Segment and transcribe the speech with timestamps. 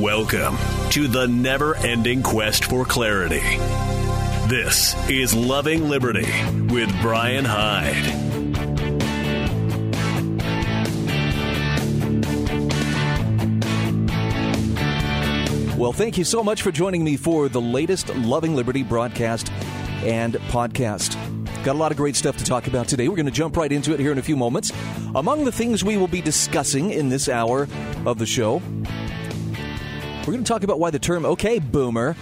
[0.00, 0.56] Welcome
[0.90, 3.38] to the never ending quest for clarity.
[4.48, 6.26] This is Loving Liberty
[6.66, 8.04] with Brian Hyde.
[15.78, 19.52] Well, thank you so much for joining me for the latest Loving Liberty broadcast
[20.02, 21.14] and podcast.
[21.62, 23.06] Got a lot of great stuff to talk about today.
[23.06, 24.72] We're going to jump right into it here in a few moments.
[25.14, 27.68] Among the things we will be discussing in this hour
[28.04, 28.60] of the show,
[30.26, 32.16] we're going to talk about why the term "okay, boomer"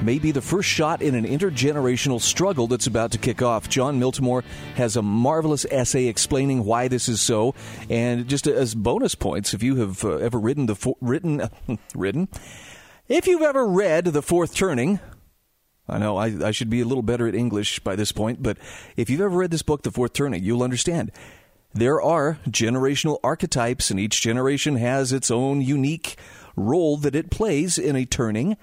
[0.00, 3.68] may be the first shot in an intergenerational struggle that's about to kick off.
[3.68, 4.44] Jon Miltimore
[4.76, 7.56] has a marvelous essay explaining why this is so,
[7.90, 11.48] and just as bonus points, if you have uh, ever written the fo- written
[11.96, 12.28] written,
[13.08, 15.00] if you've ever read The Fourth Turning.
[15.90, 18.58] I know I, I should be a little better at English by this point, but
[18.96, 21.10] if you've ever read this book, The Fourth Turning, you'll understand.
[21.72, 26.18] There are generational archetypes, and each generation has its own unique
[26.58, 28.56] role that it plays in a turning.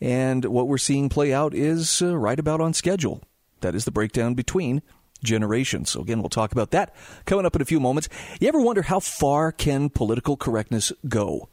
[0.00, 3.22] And what we're seeing play out is uh, right about on schedule.
[3.60, 4.82] That is the breakdown between
[5.22, 5.90] generations.
[5.90, 8.08] So again, we'll talk about that coming up in a few moments.
[8.40, 11.48] You ever wonder how far can political correctness go?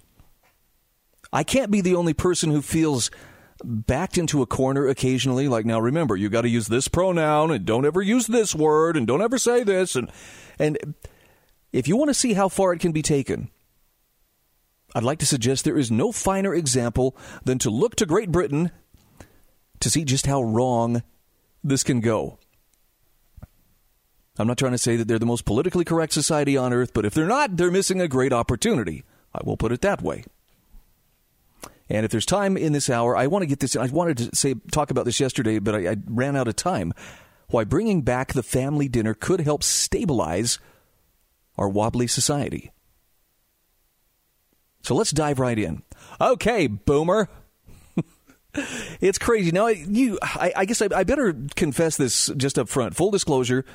[1.32, 3.12] I can't be the only person who feels
[3.64, 7.66] backed into a corner occasionally like now remember you got to use this pronoun and
[7.66, 10.10] don't ever use this word and don't ever say this and
[10.58, 10.96] and
[11.74, 13.50] if you want to see how far it can be taken
[14.96, 18.72] I'd like to suggest there is no finer example than to look to Great Britain
[19.80, 21.04] to see just how wrong
[21.64, 22.40] this can go.
[24.38, 27.06] I'm not trying to say that they're the most politically correct society on earth, but
[27.06, 29.04] if they're not, they're missing a great opportunity.
[29.34, 30.24] I will put it that way.
[31.90, 33.76] And if there's time in this hour, I want to get this.
[33.76, 36.94] I wanted to say talk about this yesterday, but I, I ran out of time.
[37.48, 40.60] Why bringing back the family dinner could help stabilize
[41.58, 42.72] our wobbly society.
[44.90, 45.84] So let's dive right in.
[46.20, 47.30] Okay, boomer.
[49.00, 49.52] it's crazy.
[49.52, 52.96] Now, you, I, I guess I, I, better confess this just up front.
[52.96, 53.66] Full disclosure,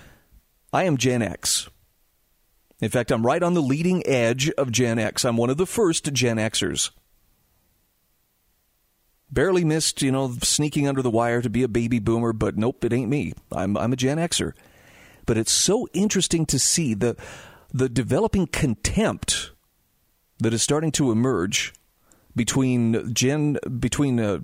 [0.73, 1.69] I am Gen X.
[2.81, 5.25] In fact, I'm right on the leading edge of Gen X.
[5.25, 6.91] I'm one of the first Gen Xers.
[9.31, 12.85] Barely missed, you know, sneaking under the wire to be a baby boomer, but nope,
[12.85, 13.35] it ain't me.
[13.53, 14.53] I'm, I'm a Gen Xer.
[15.27, 17.15] But it's so interesting to see the,
[17.73, 19.53] the developing contempt
[20.39, 21.73] that is starting to emerge
[22.37, 24.41] between gen between uh,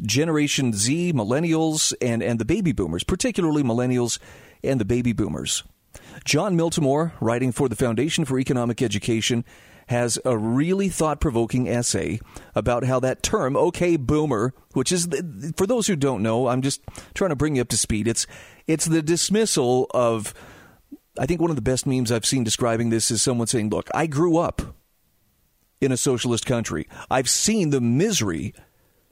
[0.00, 4.18] Generation Z, millennials, and and the baby boomers, particularly millennials
[4.62, 5.62] and the baby boomers.
[6.24, 9.44] Jon Miltimore, writing for the Foundation for Economic Education,
[9.86, 12.20] has a really thought provoking essay
[12.54, 15.08] about how that term, okay, boomer, which is,
[15.56, 16.80] for those who don't know, I'm just
[17.14, 18.08] trying to bring you up to speed.
[18.08, 18.26] It's,
[18.66, 20.32] it's the dismissal of
[21.18, 23.88] I think one of the best memes I've seen describing this is someone saying, Look,
[23.94, 24.62] I grew up
[25.80, 26.88] in a socialist country.
[27.10, 28.54] I've seen the misery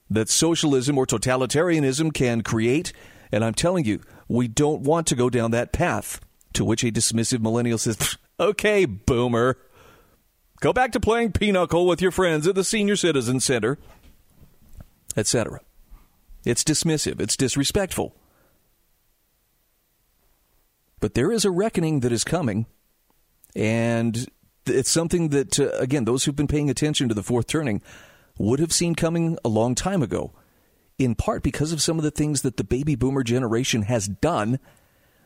[0.09, 2.93] that socialism or totalitarianism can create,
[3.31, 6.21] and I'm telling you, we don't want to go down that path.
[6.55, 9.57] To which a dismissive millennial says, Okay, boomer.
[10.61, 13.79] Go back to playing pinochle with your friends at the senior citizen center,
[15.17, 15.61] etc.
[16.45, 18.15] It's dismissive, it's disrespectful.
[21.01, 22.67] But there is a reckoning that is coming,
[23.57, 24.27] and
[24.67, 27.83] it's something that, uh, again, those who've been paying attention to the fourth turning
[28.39, 30.33] would have seen coming a long time ago,
[30.99, 34.59] in part because of some of the things that the baby boomer generation has done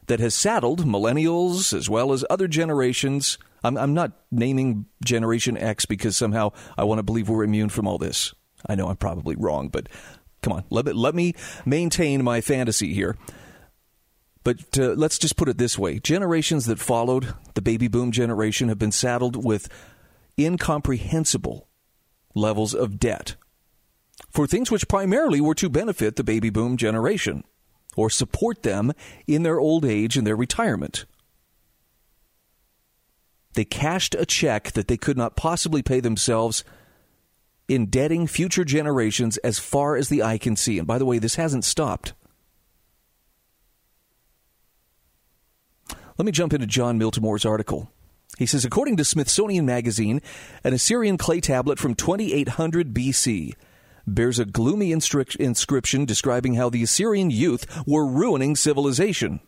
[0.07, 3.39] that has saddled millennials as well as other generations.
[3.63, 7.87] I'm, I'm not naming Generation X because somehow I want to believe we're immune from
[7.87, 8.35] all this.
[8.67, 9.89] I know I'm probably wrong, but
[10.43, 13.17] come on, let, let me maintain my fantasy here.
[14.45, 18.69] But uh, let's just put it this way generations that followed the baby boom generation
[18.69, 19.69] have been saddled with
[20.39, 21.67] incomprehensible
[22.35, 23.37] levels of debt
[24.31, 27.45] for things which primarily were to benefit the baby boom generation
[27.97, 28.93] or support them
[29.27, 31.07] in their old age and their retirement.
[33.55, 36.65] They cashed a check that they could not possibly pay themselves,
[37.69, 40.79] indebting future generations as far as the eye can see.
[40.79, 42.15] And by the way, this hasn't stopped.
[46.17, 47.91] Let me jump into Jon Miltimore's article.
[48.39, 50.21] He says, according to Smithsonian Magazine,
[50.63, 53.55] an Assyrian clay tablet from 2800 BC
[54.07, 59.41] bears a gloomy instri- inscription describing how the Assyrian youth were ruining civilization.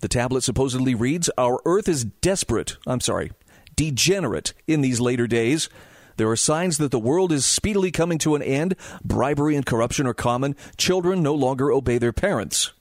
[0.00, 3.32] The tablet supposedly reads, Our earth is desperate, I'm sorry,
[3.76, 5.68] degenerate in these later days.
[6.16, 8.76] There are signs that the world is speedily coming to an end.
[9.04, 10.54] Bribery and corruption are common.
[10.76, 12.72] Children no longer obey their parents.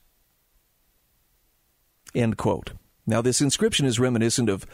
[2.15, 2.71] End quote.
[3.05, 4.65] Now, this inscription is reminiscent of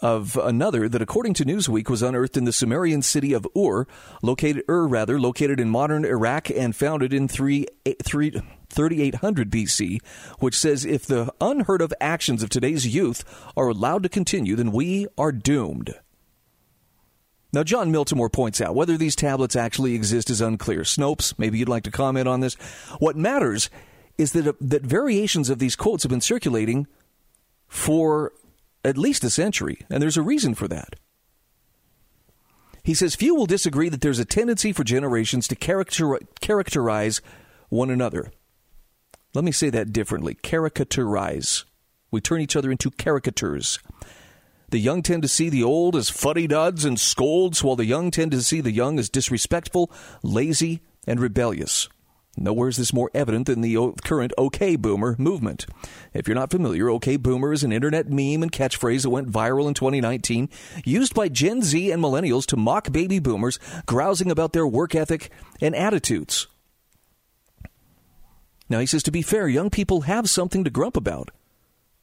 [0.00, 3.86] of another that, according to Newsweek, was unearthed in the Sumerian city of Ur,
[4.22, 7.66] located Ur rather, located in modern Iraq and founded in 3,
[8.04, 9.98] 3, 3800 BC,
[10.38, 13.24] which says if the unheard of actions of today's youth
[13.56, 15.94] are allowed to continue, then we are doomed.
[17.52, 20.80] Now, Jon Miltimore points out whether these tablets actually exist is unclear.
[20.80, 22.54] Snopes, maybe you'd like to comment on this.
[22.98, 23.70] What matters
[24.18, 26.86] is that, uh, that variations of these quotes have been circulating
[27.68, 28.32] for
[28.84, 30.96] at least a century, and there's a reason for that.
[32.82, 37.20] He says few will disagree that there's a tendency for generations to character, characterize
[37.68, 38.30] one another.
[39.34, 41.64] Let me say that differently caricaturize.
[42.12, 43.80] We turn each other into caricatures.
[44.70, 48.10] The young tend to see the old as fuddy duds and scolds, while the young
[48.10, 49.90] tend to see the young as disrespectful,
[50.22, 51.88] lazy, and rebellious.
[52.36, 55.64] Nowhere is this more evident than the current OK Boomer movement.
[56.12, 59.68] If you're not familiar, OK Boomer is an internet meme and catchphrase that went viral
[59.68, 60.50] in 2019,
[60.84, 65.30] used by Gen Z and millennials to mock baby boomers, grousing about their work ethic
[65.62, 66.46] and attitudes.
[68.68, 71.30] Now, he says, to be fair, young people have something to grump about.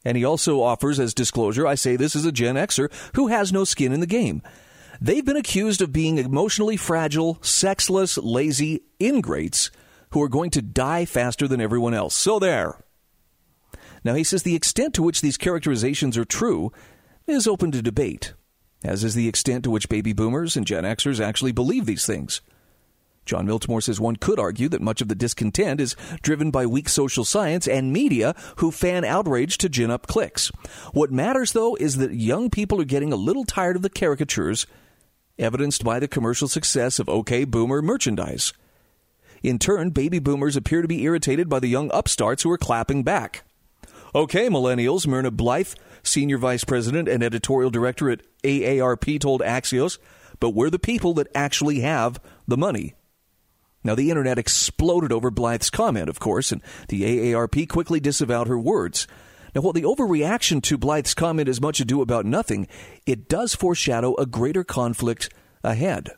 [0.04, 3.52] And he also offers, as disclosure, I say this as a Gen Xer who has
[3.52, 4.42] no skin in the game.
[5.00, 9.70] They've been accused of being emotionally fragile, sexless, lazy ingrates
[10.14, 12.14] who are going to die faster than everyone else.
[12.14, 12.78] So there.
[14.04, 16.72] Now, he says the extent to which these characterizations are true
[17.26, 18.32] is open to debate,
[18.84, 22.42] as is the extent to which baby boomers and Gen Xers actually believe these things.
[23.26, 26.88] Jon Miltimore says one could argue that much of the discontent is driven by weak
[26.88, 30.52] social science and media who fan outrage to gin up clicks.
[30.92, 34.68] What matters, though, is that young people are getting a little tired of the caricatures
[35.40, 38.52] evidenced by the commercial success of OK Boomer merchandise.
[39.44, 43.02] In turn, baby boomers appear to be irritated by the young upstarts who are clapping
[43.02, 43.44] back.
[44.14, 49.98] Okay, millennials, Myrna Blythe, senior vice president and editorial director at AARP, told Axios,
[50.40, 52.18] but we're the people that actually have
[52.48, 52.94] the money.
[53.84, 58.58] Now, the internet exploded over Blythe's comment, of course, and the AARP quickly disavowed her
[58.58, 59.06] words.
[59.54, 62.66] Now, while the overreaction to Blythe's comment is much ado about nothing,
[63.04, 65.28] it does foreshadow a greater conflict
[65.62, 66.12] ahead.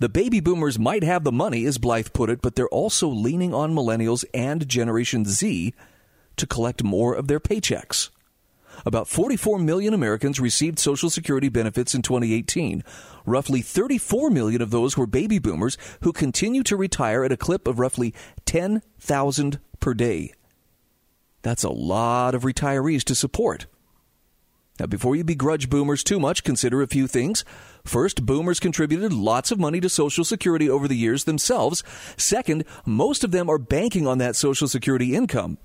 [0.00, 3.52] The baby boomers might have the money, as Blythe put it, but they're also leaning
[3.52, 5.74] on millennials and Generation Z
[6.36, 8.08] to collect more of their paychecks.
[8.86, 12.82] About 44 million Americans received Social Security benefits in 2018.
[13.26, 17.68] Roughly 34 million of those were baby boomers who continue to retire at a clip
[17.68, 18.14] of roughly
[18.46, 20.32] 10,000 per day.
[21.42, 23.66] That's a lot of retirees to support.
[24.80, 27.44] Now, before you begrudge boomers too much, consider a few things.
[27.84, 31.84] First, boomers contributed lots of money to Social Security over the years themselves.
[32.16, 35.58] Second, most of them are banking on that Social Security income.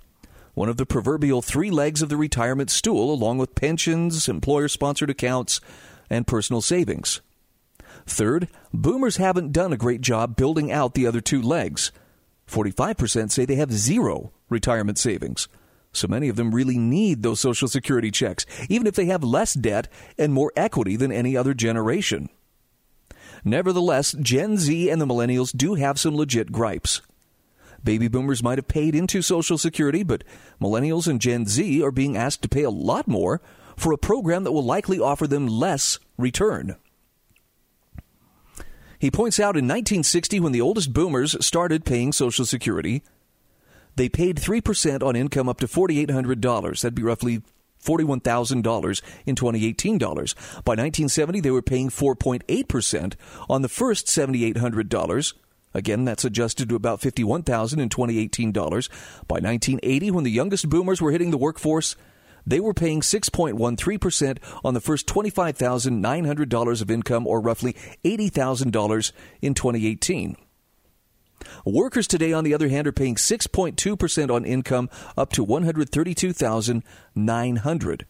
[0.54, 5.10] One of the proverbial three legs of the retirement stool, along with pensions, employer sponsored
[5.10, 5.62] accounts,
[6.10, 7.22] and personal savings.
[8.06, 11.94] Third, boomers haven't done a great job building out the other two legs.
[12.50, 15.48] 45% say they have zero retirement savings.
[15.96, 19.54] So many of them really need those Social Security checks, even if they have less
[19.54, 19.88] debt
[20.18, 22.30] and more equity than any other generation.
[23.44, 27.02] Nevertheless, Gen Z and the millennials do have some legit gripes.
[27.84, 30.24] Baby boomers might have paid into Social Security, but
[30.60, 33.42] millennials and Gen Z are being asked to pay a lot more
[33.78, 36.76] for a program that will likely offer them less return.
[38.98, 43.04] He points out in 1960, when the oldest boomers started paying Social Security,
[43.96, 46.82] they paid 3% on income up to $4,800.
[46.82, 47.42] That'd be roughly
[47.84, 50.34] $41,000 in 2018 dollars.
[50.64, 53.14] By 1970, they were paying 4.8%
[53.50, 55.34] on the first $7,800.
[55.74, 58.90] Again, that's adjusted to about 51,000 in 2018 dollars.
[59.28, 61.96] By 1980, when the youngest boomers were hitting the workforce,
[62.48, 69.12] they were paying 6.13% on the first $25,900 of income or roughly $80,000
[69.42, 70.38] in 2018.
[71.66, 78.06] Workers today, on the other hand, are paying 6.2% on income up to 132,900.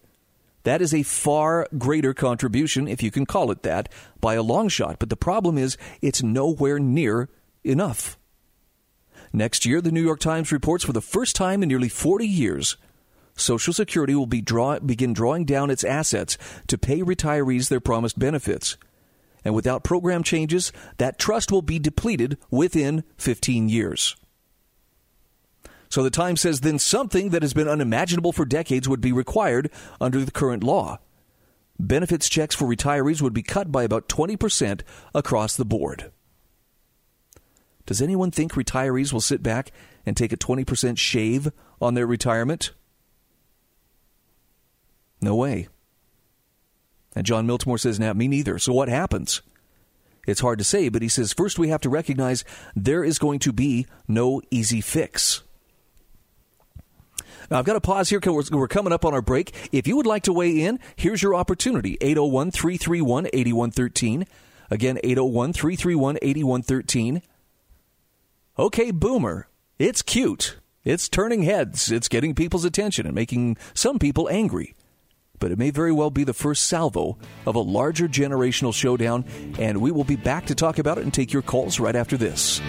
[0.64, 3.88] That is a far greater contribution, if you can call it that,
[4.20, 4.98] by a long shot.
[5.00, 7.30] But the problem is, it's nowhere near
[7.64, 8.18] enough.
[9.32, 12.78] Next year, the New York Times reports for the first time in nearly 40 years,
[13.38, 16.38] Social Security will be draw, begin drawing down its assets
[16.68, 18.78] to pay retirees their promised benefits.
[19.46, 24.18] And without program changes, that trust will be depleted within 15 years.
[25.88, 29.72] So the Times says then something that has been unimaginable for decades would be required
[30.02, 31.00] under the current law.
[31.80, 34.82] Benefits checks for retirees would be cut by about 20%
[35.14, 36.12] across the board.
[37.86, 39.72] Does anyone think retirees will sit back
[40.06, 42.72] and take a 20% shave on their retirement?
[45.22, 45.68] No way.
[47.16, 49.42] And Jon Miltimore says, "Now, me neither." So what happens?
[50.28, 52.44] It's hard to say, but he says first we have to recognize
[52.76, 55.44] there is going to be no easy fix.
[57.50, 59.54] Now, I've got to pause here because we're coming up on our break.
[59.72, 64.26] If you would like to weigh in, here's your opportunity 801 331 8113.
[64.72, 67.22] Again, 801 331 8113.
[68.58, 70.58] Okay, Boomer, it's cute.
[70.84, 71.92] It's turning heads.
[71.92, 74.76] It's getting people's attention and making some people angry.
[75.40, 79.26] But it may very well be the first salvo of a larger generational showdown,
[79.60, 82.18] and we will be back to talk about it and take your calls right after
[82.18, 82.62] this.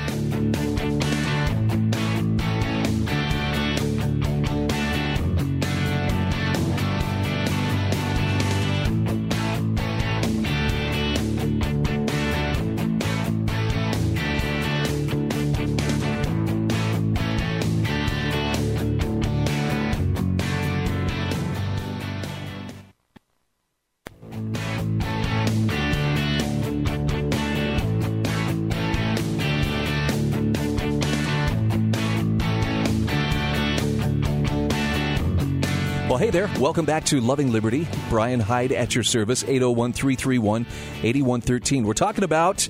[36.17, 36.51] Well, hey there.
[36.59, 37.87] Welcome back to Loving Liberty.
[38.09, 40.65] Brian Hyde at your service, 801 331
[41.03, 41.85] 8113.
[41.85, 42.67] We're talking about,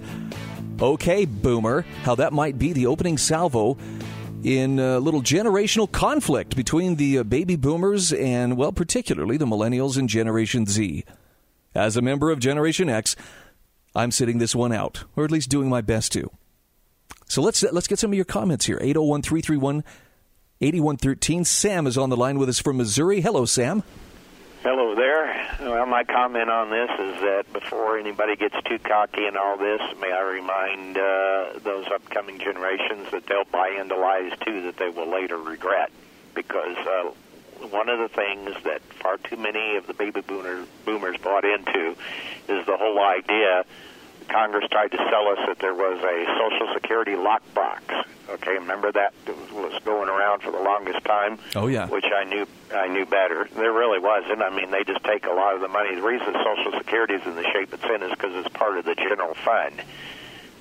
[0.81, 3.79] okay, Boomer, how that might be the opening salvo
[4.43, 9.97] in a little generational conflict between the uh, baby boomers and, well, particularly the millennials
[9.97, 11.05] and Generation Z.
[11.73, 13.15] As a member of Generation X,
[13.95, 16.33] I'm sitting this one out, or at least doing my best to.
[17.29, 18.79] So let's let's get some of your comments here.
[18.81, 19.85] 801 331
[20.61, 21.45] 8113.
[21.45, 23.21] Sam is on the line with us from Missouri.
[23.21, 23.83] Hello, Sam.
[24.63, 25.47] Hello there.
[25.61, 29.81] Well, my comment on this is that before anybody gets too cocky and all this,
[30.01, 34.89] may I remind uh, those upcoming generations that they'll buy into lies too that they
[34.89, 35.91] will later regret.
[36.35, 37.11] Because uh,
[37.71, 41.97] one of the things that far too many of the baby boomer, boomers bought into
[42.49, 43.65] is the whole idea
[44.29, 47.81] Congress tried to sell us that there was a Social Security lockbox.
[48.29, 51.39] Okay, remember that was going around for the longest time.
[51.55, 53.49] Oh yeah, which I knew I knew better.
[53.55, 54.43] There really wasn't.
[54.43, 55.95] I mean, they just take a lot of the money.
[55.95, 58.85] The reason Social Security is in the shape it's in is because it's part of
[58.85, 59.81] the general fund,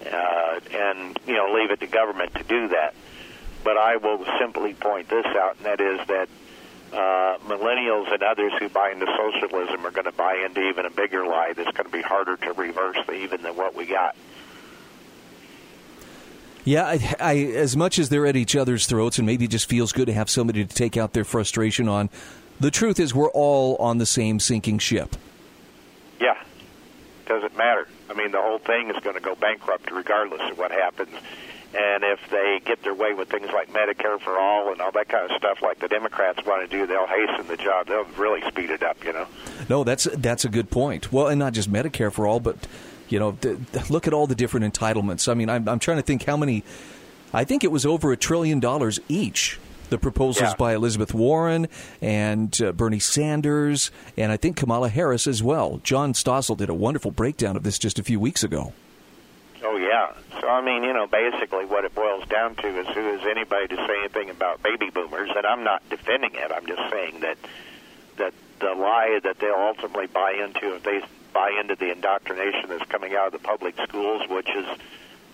[0.06, 2.94] uh, and you know, leave it to government to do that.
[3.64, 6.30] But I will simply point this out, and that is that
[6.96, 10.90] uh, millennials and others who buy into socialism are going to buy into even a
[10.90, 14.16] bigger lie that's going to be harder to reverse even than what we got.
[16.64, 19.70] Yeah, I, I, as much as they're at each other's throats, and maybe it just
[19.70, 22.10] feels good to have somebody to take out their frustration on.
[22.60, 25.16] The truth is, we're all on the same sinking ship.
[26.20, 26.42] Yeah,
[27.28, 27.88] doesn't matter.
[28.10, 31.10] I mean, the whole thing is going to go bankrupt regardless of what happens.
[31.78, 35.10] And if they get their way with things like Medicare for all and all that
[35.10, 37.88] kind of stuff, like the Democrats want to do, they'll hasten the job.
[37.88, 39.04] They'll really speed it up.
[39.04, 39.28] You know.
[39.70, 41.12] No, that's that's a good point.
[41.12, 42.56] Well, and not just Medicare for all, but
[43.10, 43.58] you know, th-
[43.90, 45.30] look at all the different entitlements.
[45.30, 46.64] I mean, I'm, I'm trying to think how many.
[47.34, 49.60] I think it was over a trillion dollars each.
[49.90, 50.56] The proposals Yeah.
[50.58, 51.68] by Elizabeth Warren
[52.02, 55.80] and uh, Bernie Sanders, and I think Kamala Harris as well.
[55.84, 58.74] John Stossel did a wonderful breakdown of this just a few weeks ago.
[59.66, 60.14] Oh yeah.
[60.40, 63.68] So I mean, you know, basically what it boils down to is who is anybody
[63.68, 65.32] to say anything about baby boomers?
[65.36, 66.52] And I'm not defending it.
[66.52, 67.38] I'm just saying that
[68.18, 71.02] that the lie that they'll ultimately buy into if they
[71.34, 74.66] buy into the indoctrination that's coming out of the public schools, which is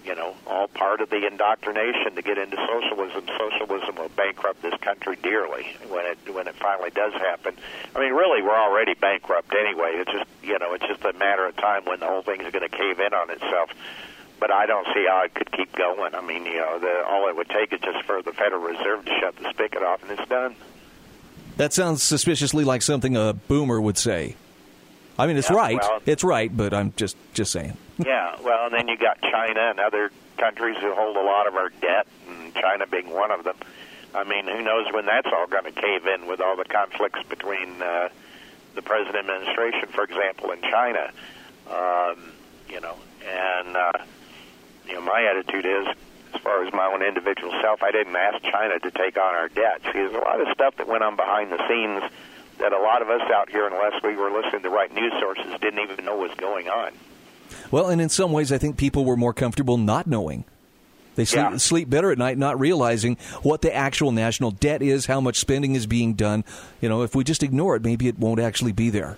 [0.06, 3.28] you know all part of the indoctrination to get into socialism.
[3.38, 7.54] Socialism will bankrupt this country dearly when it when it finally does happen.
[7.94, 9.92] I mean, really, we're already bankrupt anyway.
[9.96, 12.52] It's just you know it's just a matter of time when the whole thing is
[12.54, 13.72] going to cave in on itself
[14.42, 16.14] but I don't see how it could keep going.
[16.16, 19.06] I mean, you know, the, all it would take is just for the Federal Reserve
[19.06, 20.56] to shut the spigot off, and it's done.
[21.58, 24.36] That sounds suspiciously like something a boomer would say.
[25.18, 25.78] I mean, it's Yeah, right.
[25.80, 27.78] well- it's right, but I'm just just saying.
[28.00, 31.56] yeah, well, and then you got China and other countries who hold a lot of
[31.56, 33.56] our debt, and China being one of them.
[34.16, 37.22] I mean, who knows when that's all going to cave in with all the conflicts
[37.30, 38.10] between uh,
[38.74, 41.12] the present administration, for example, in China.
[41.70, 42.32] Um,
[42.68, 42.96] you know,
[43.26, 43.92] and uh,
[44.88, 45.88] you know, my attitude is,
[46.34, 49.48] as far as my own individual self, I didn't ask China to take on our
[49.50, 49.82] debt.
[49.86, 52.04] See, there's a lot of stuff that went on behind the scenes
[52.60, 55.14] that a lot of us out here, unless we were listening to the right news
[55.20, 56.92] sources, didn't even know was going on.
[57.72, 60.46] Well, and in some ways, I think people were more comfortable not knowing.
[61.16, 61.58] They sleep, Yeah.
[61.58, 65.76] sleep better at night, not realizing what the actual national debt is, how much spending
[65.76, 66.46] is being done.
[66.80, 69.18] You know, if we just ignore it, maybe it won't actually be there.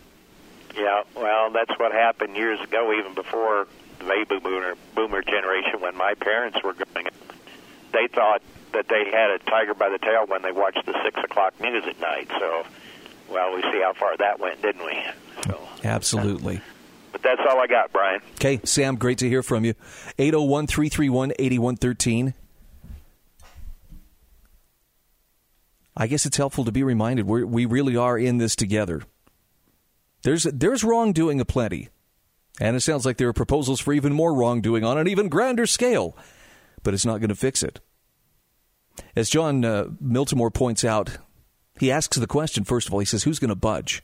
[0.75, 3.67] Yeah, well, that's what happened years ago, even before
[3.99, 7.13] the baby boomer, boomer generation, when my parents were growing up.
[7.91, 8.41] They thought
[8.73, 11.83] that they had a tiger by the tail when they watched the six o'clock news
[11.87, 12.27] at night.
[12.39, 12.65] So
[13.29, 14.97] well, we see how far that went, didn't we?
[15.45, 16.61] So absolutely.
[17.11, 18.21] But that's all I got, Brian.
[18.35, 19.75] Okay, Sam, great to hear from you.
[20.17, 22.33] 801 331 8113.
[25.95, 29.03] I guess it's helpful to be reminded we we really are in this together.
[30.23, 31.89] There's there's wrongdoing aplenty,
[32.59, 35.67] and it sounds like there are proposals for even more wrongdoing on an even grander
[35.67, 36.17] scale,
[36.81, 37.79] but it's not going to fix it.
[39.15, 41.17] As John uh, Miltimore points out,
[41.79, 42.99] he asks the question first of all.
[42.99, 44.01] He says, "Who's going to budge?"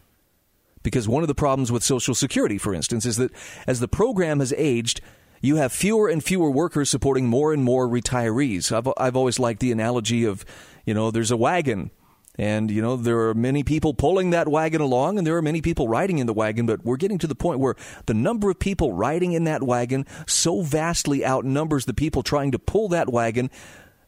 [0.84, 3.32] Because one of the problems with Social Security, for instance, is that
[3.68, 5.02] as the program has aged,
[5.42, 8.72] you have fewer and fewer workers supporting more and more retirees.
[8.72, 10.46] I've, I've always liked the analogy of,
[10.86, 11.92] you know, there's a wagon
[12.40, 15.62] and, you know, there are many people pulling that wagon along and there are many
[15.62, 18.58] people riding in the wagon, but we're getting to the point where the number of
[18.58, 23.52] people riding in that wagon so vastly outnumbers the people trying to pull that wagon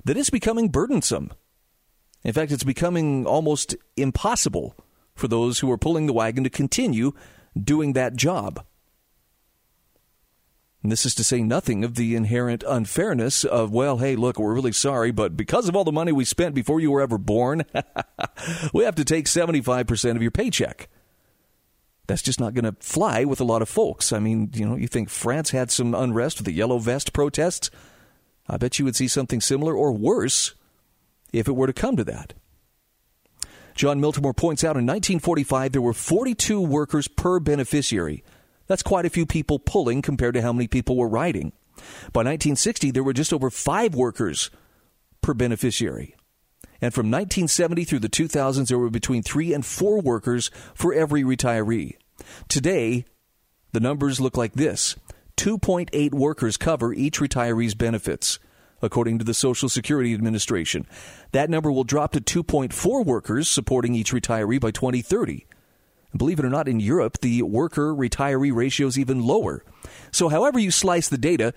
[0.06, 1.34] that it's becoming burdensome.
[2.24, 4.78] In fact, it's becoming almost impossible
[5.14, 7.12] for those who are pulling the wagon to continue
[7.62, 8.64] doing that job.
[10.84, 14.54] And this is to say nothing of the inherent unfairness of, well, hey, look, we're
[14.54, 17.64] really sorry, but because of all the money we spent before you were ever born,
[18.74, 20.90] we have to take 75% of your paycheck.
[22.08, 24.12] That's just not going to fly with a lot of folks.
[24.12, 27.70] I mean, you know, you think France had some unrest with the yellow vest protests?
[28.50, 30.56] I bet you would see something similar or worse
[31.32, 32.34] if it were to come to that.
[33.76, 38.24] Jon Miltimore points out in 1945 there were 42 workers per beneficiary.
[38.72, 41.52] That's quite a few people pulling compared to how many people were riding.
[42.14, 44.50] By 1960, there were just over five workers
[45.20, 46.16] per beneficiary.
[46.80, 51.22] And from 1970 through the 2000s, there were between three and four workers for every
[51.22, 51.98] retiree.
[52.48, 53.04] Today,
[53.74, 54.96] the numbers look like this
[55.36, 58.40] 2.8 workers cover each retiree's benefits
[58.82, 60.88] according to the Social Security Administration.
[61.34, 65.46] That number will drop to 2.4 workers supporting each retiree by 2030.
[66.16, 69.64] Believe it or not, in Europe, the worker retiree ratio is even lower.
[70.12, 71.54] So, however you slice the data,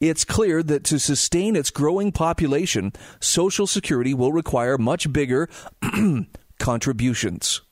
[0.00, 5.48] it's clear that to sustain its growing population, Social Security will require much bigger
[6.58, 7.62] contributions.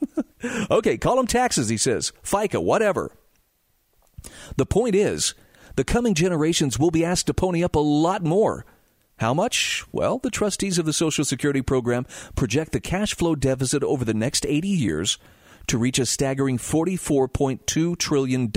[0.70, 3.12] okay, call them taxes, he says, FICA, whatever.
[4.56, 5.34] The point is,
[5.76, 8.66] the coming generations will be asked to pony up a lot more.
[9.18, 9.84] How much?
[9.92, 14.14] Well, the trustees of the Social Security program project the cash flow deficit over the
[14.14, 15.18] next 80 years
[15.70, 18.50] to reach a staggering $44.2 trillion.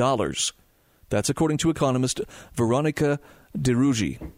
[1.10, 2.22] That's according to economist
[2.56, 3.20] Veronica
[3.56, 4.32] DeRugy.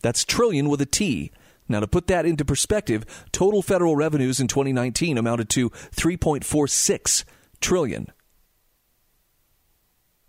[0.00, 1.30] That's trillion with a T.
[1.68, 7.24] Now, to put that into perspective, total federal revenues in 2019 amounted to 3.46
[7.60, 8.10] trillion.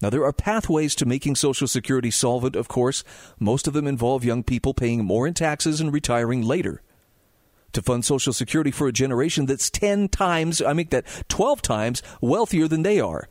[0.01, 3.05] Now, there are pathways to making Social Security solvent, of course.
[3.39, 6.81] Most of them involve young people paying more in taxes and retiring later.
[7.73, 12.01] To fund Social Security for a generation that's 10 times, I make that 12 times
[12.21, 13.29] wealthier than they are.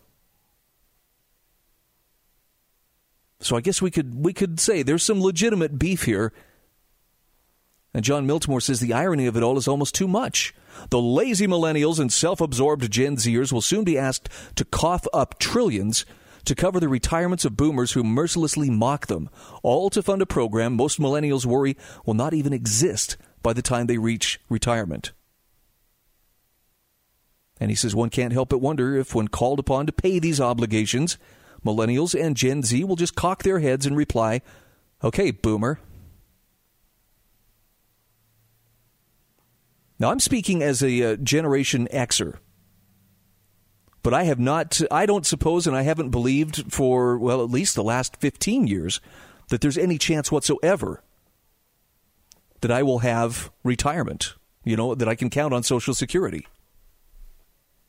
[3.40, 6.32] So I guess we could we could say there's some legitimate beef here.
[7.94, 10.54] And Jon Miltimore says the irony of it all is almost too much.
[10.90, 16.04] The lazy millennials and self-absorbed Gen Zers will soon be asked to cough up trillions
[16.44, 19.28] to cover the retirements of boomers who mercilessly mock them,
[19.62, 23.86] all to fund a program most millennials worry will not even exist by the time
[23.86, 25.12] they reach retirement.
[27.60, 30.40] And he says one can't help but wonder if, when called upon to pay these
[30.40, 31.18] obligations,
[31.64, 34.40] millennials and Gen Z will just cock their heads and reply,
[35.02, 35.78] Okay, boomer.
[40.00, 42.38] Now, I'm speaking as a uh, Generation Xer.
[44.02, 47.74] But I have not, I don't suppose, and I haven't believed for, well, at least
[47.74, 49.00] the last 15 years,
[49.48, 51.02] that there's any chance whatsoever
[52.60, 56.46] that I will have retirement, you know, that I can count on Social Security.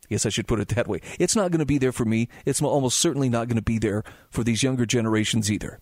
[0.10, 1.02] Yes, I should put it that way.
[1.20, 2.30] It's not going to be there for me.
[2.46, 5.80] It's almost certainly not going to be there for these younger generations either.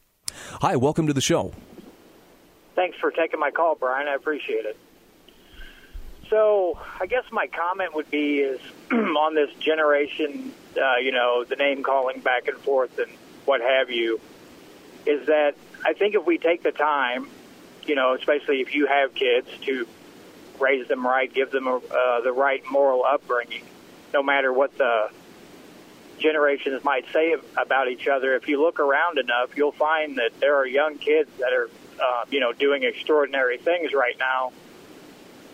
[0.62, 1.54] Hi, welcome to the show.
[2.76, 4.08] Thanks for taking my call, Brian.
[4.08, 4.78] I appreciate it.
[6.30, 8.60] So, I guess my comment would be is
[8.92, 13.10] on this generation, uh, you know, the name calling back and forth and
[13.46, 14.20] what have you,
[15.06, 17.30] is that I think if we take the time,
[17.88, 19.88] you know, especially if you have kids, to
[20.60, 23.64] raise them right, give them uh, the right moral upbringing,
[24.14, 25.10] no matter what the
[26.20, 28.36] generations might say about each other.
[28.36, 31.70] If you look around enough, you'll find that there are young kids that are,
[32.02, 34.52] uh, you know, doing extraordinary things right now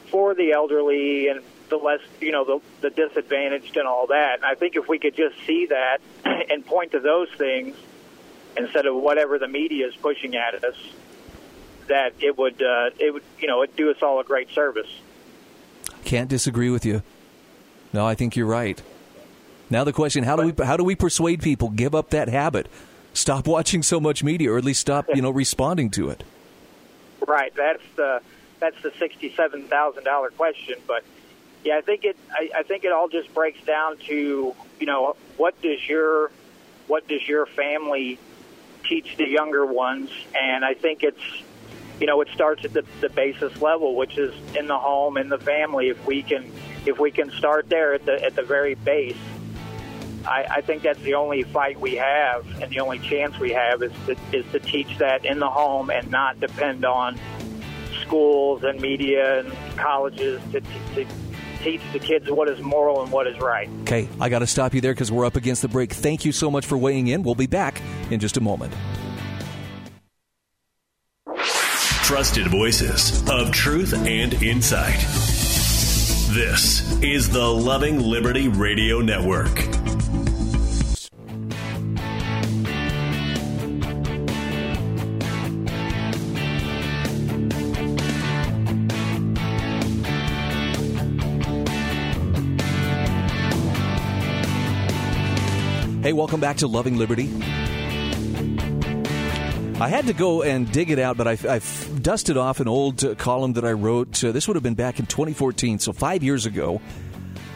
[0.09, 4.35] for the elderly and the less, you know, the, the disadvantaged and all that.
[4.35, 7.75] And I think if we could just see that and point to those things
[8.55, 10.75] instead of whatever the media is pushing at us,
[11.87, 14.89] that it would, uh, it would, you know, it do us all a great service.
[16.05, 17.01] Can't disagree with you.
[17.93, 18.81] No, I think you're right.
[19.69, 22.67] Now the question: How do we how do we persuade people give up that habit,
[23.13, 26.23] stop watching so much media, or at least stop you know responding to it?
[27.25, 27.53] Right.
[27.55, 28.21] That's the
[28.59, 30.75] that's the sixty-seven thousand dollar question.
[30.87, 31.03] But
[31.63, 35.15] yeah, I think it I, I think it all just breaks down to you know
[35.37, 36.31] what does your
[36.87, 38.19] what does your family
[38.83, 41.23] teach the younger ones, and I think it's
[42.03, 45.29] you know it starts at the, the basis level, which is in the home, in
[45.29, 45.87] the family.
[45.87, 46.51] If we can
[46.85, 49.15] if we can start there at the at the very base,
[50.25, 53.81] I, I think that's the only fight we have, and the only chance we have
[53.81, 57.17] is to, is to teach that in the home and not depend on
[58.01, 61.05] schools and media and colleges to, to, to
[61.61, 63.69] teach the kids what is moral and what is right.
[63.83, 65.93] Okay, I got to stop you there because we're up against the break.
[65.93, 67.23] Thank you so much for weighing in.
[67.23, 68.73] We'll be back in just a moment.
[72.13, 74.99] Trusted voices of truth and insight.
[76.29, 79.57] This is the Loving Liberty Radio Network.
[96.03, 97.31] Hey, welcome back to Loving Liberty.
[99.79, 101.59] I had to go and dig it out, but I, I
[101.99, 104.23] dusted off an old uh, column that I wrote.
[104.23, 106.79] Uh, this would have been back in 2014, so five years ago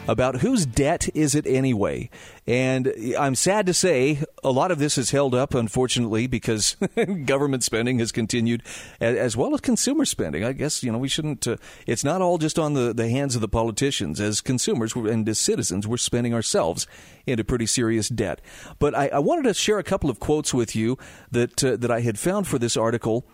[0.08, 2.08] about whose debt is it anyway?
[2.46, 6.76] And I'm sad to say a lot of this is held up, unfortunately, because
[7.26, 8.62] government spending has continued
[9.00, 10.42] as well as consumer spending.
[10.44, 13.34] I guess, you know, we shouldn't, uh, it's not all just on the, the hands
[13.34, 14.18] of the politicians.
[14.18, 16.86] As consumers and as citizens, we're spending ourselves
[17.26, 18.40] into pretty serious debt.
[18.78, 20.96] But I, I wanted to share a couple of quotes with you
[21.30, 23.26] that, uh, that I had found for this article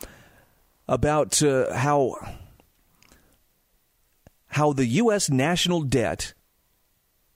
[0.89, 2.17] about uh, how
[4.49, 5.29] how the U.S.
[5.29, 6.33] national debt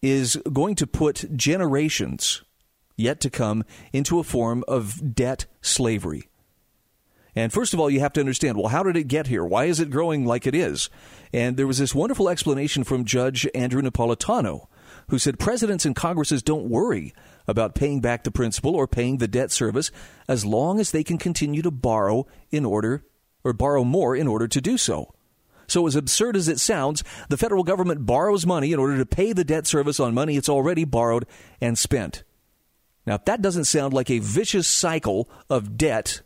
[0.02, 2.42] is going to put generations
[2.96, 6.28] yet to come into a form of debt slavery.
[7.34, 9.44] And first of all, you have to understand well, how did it get here?
[9.44, 10.90] Why is it growing like it is?
[11.32, 14.66] And there was this wonderful explanation from Judge Andrew Napolitano,
[15.08, 17.14] who said presidents and Congresses don't worry
[17.46, 19.90] about paying back the principal or paying the debt service
[20.26, 23.04] as long as they can continue to borrow in order
[23.44, 25.14] or borrow more in order to do so.
[25.68, 29.32] So, as absurd as it sounds, the federal government borrows money in order to pay
[29.32, 31.26] the debt service on money it's already borrowed
[31.60, 32.24] and spent.
[33.06, 36.22] Now, if that doesn't sound like a vicious cycle of debt,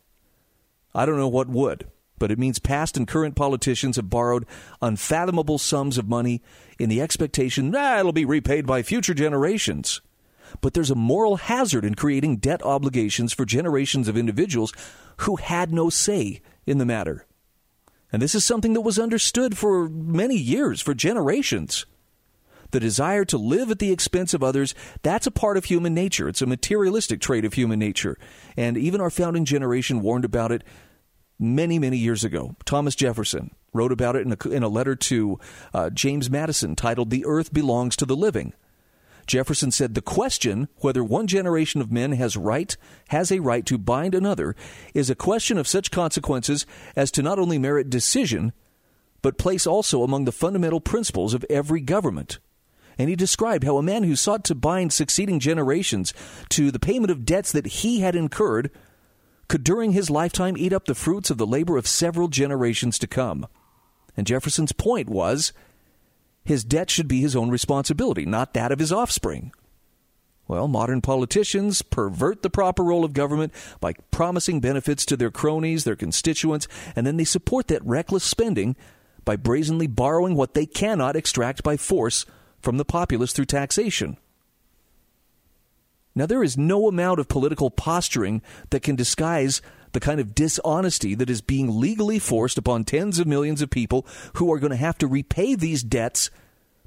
[0.94, 1.88] I don't know what would.
[2.18, 4.46] But it means past and current politicians have borrowed
[4.80, 6.40] unfathomable sums of money
[6.78, 10.00] in the expectation that ah, it'll be repaid by future generations.
[10.60, 14.72] But there's a moral hazard in creating debt obligations for generations of individuals
[15.18, 17.26] who had no say in the matter.
[18.12, 21.86] And this is something that was understood for many years, for generations.
[22.70, 26.28] The desire to live at the expense of others, that's a part of human nature.
[26.28, 28.18] It's a materialistic trait of human nature.
[28.56, 30.62] And even our founding generation warned about it
[31.38, 32.54] many, many years ago.
[32.64, 35.38] Thomas Jefferson wrote about it in a, in a letter to
[35.74, 38.52] uh, James Madison titled The Earth Belongs to the Living.
[39.26, 42.76] Jefferson said the question whether one generation of men has right
[43.08, 44.56] has a right to bind another
[44.94, 48.52] is a question of such consequences as to not only merit decision
[49.22, 52.40] but place also among the fundamental principles of every government.
[52.98, 56.12] And he described how a man who sought to bind succeeding generations
[56.50, 58.70] to the payment of debts that he had incurred
[59.48, 63.06] could during his lifetime eat up the fruits of the labor of several generations to
[63.06, 63.46] come.
[64.16, 65.52] And Jefferson's point was
[66.44, 69.52] his debt should be his own responsibility, not that of his offspring.
[70.48, 75.84] Well, modern politicians pervert the proper role of government by promising benefits to their cronies,
[75.84, 78.76] their constituents, and then they support that reckless spending
[79.24, 82.26] by brazenly borrowing what they cannot extract by force
[82.60, 84.16] from the populace through taxation.
[86.14, 91.14] Now, there is no amount of political posturing that can disguise the kind of dishonesty
[91.14, 94.76] that is being legally forced upon tens of millions of people who are going to
[94.76, 96.30] have to repay these debts,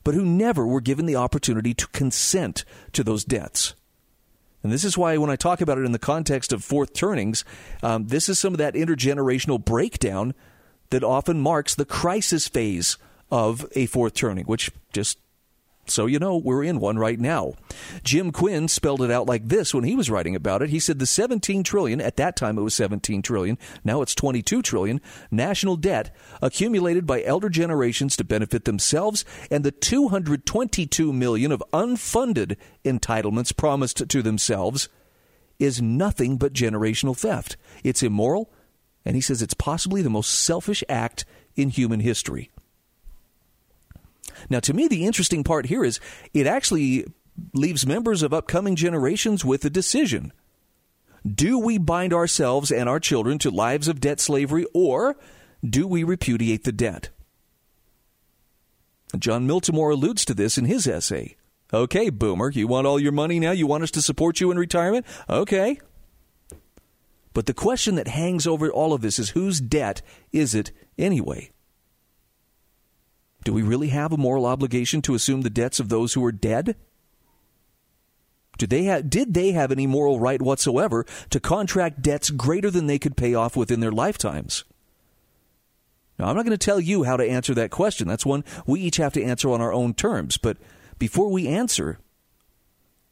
[0.03, 3.75] but who never were given the opportunity to consent to those debts.
[4.63, 7.45] And this is why, when I talk about it in the context of fourth turnings,
[7.83, 10.33] um, this is some of that intergenerational breakdown
[10.89, 12.97] that often marks the crisis phase
[13.29, 15.19] of a fourth turning, which just
[15.87, 17.53] so you know, we're in one right now.
[18.03, 20.69] Jim Quinn spelled it out like this when he was writing about it.
[20.69, 24.61] He said the 17 trillion, at that time it was 17 trillion, now it's 22
[24.61, 31.63] trillion, national debt accumulated by elder generations to benefit themselves and the 222 million of
[31.73, 34.89] unfunded entitlements promised to themselves
[35.59, 37.57] is nothing but generational theft.
[37.83, 38.51] It's immoral,
[39.05, 42.51] and he says it's possibly the most selfish act in human history.
[44.49, 45.99] Now, to me, the interesting part here is
[46.33, 47.05] it actually
[47.53, 50.31] leaves members of upcoming generations with a decision.
[51.25, 55.17] Do we bind ourselves and our children to lives of debt slavery, or
[55.67, 57.09] do we repudiate the debt?
[59.17, 61.35] Jon Miltimore alludes to this in his essay.
[61.73, 63.51] Okay, boomer, you want all your money now?
[63.51, 65.05] You want us to support you in retirement?
[65.29, 65.79] Okay.
[67.33, 71.51] But the question that hangs over all of this is whose debt is it anyway?
[73.45, 76.31] Do we really have a moral obligation to assume the debts of those who are
[76.31, 76.75] dead?
[78.57, 82.87] Did they, have, did they have any moral right whatsoever to contract debts greater than
[82.87, 84.63] they could pay off within their lifetimes?
[86.17, 88.07] Now, I'm not going to tell you how to answer that question.
[88.07, 90.37] That's one we each have to answer on our own terms.
[90.37, 90.57] But
[90.97, 91.99] before we answer,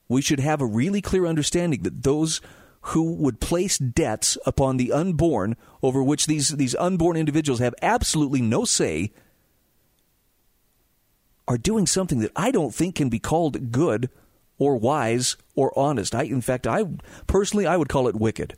[0.08, 2.42] we should have a really clear understanding that those
[2.88, 8.42] who would place debts upon the unborn, over which these, these unborn individuals have absolutely
[8.42, 9.12] no say,
[11.48, 14.10] are doing something that I don't think can be called good
[14.58, 16.16] or wise or honest.
[16.16, 16.86] I, in fact, I
[17.28, 18.56] personally I would call it wicked.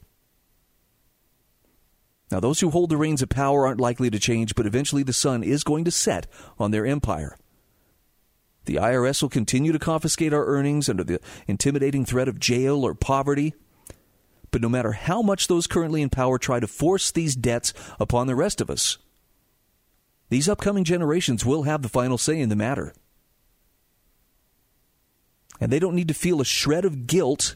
[2.32, 5.14] Now, those who hold the reins of power aren't likely to change, but eventually the
[5.14, 7.38] sun is going to set on their empire.
[8.66, 12.96] The IRS will continue to confiscate our earnings under the intimidating threat of jail or
[12.96, 13.54] poverty.
[14.50, 18.26] But no matter how much those currently in power try to force these debts upon
[18.26, 18.98] the rest of us,
[20.30, 22.94] these upcoming generations will have the final say in the matter.
[25.60, 27.56] And they don't need to feel a shred of guilt